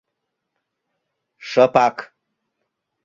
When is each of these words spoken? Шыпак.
Шыпак. 1.47 1.97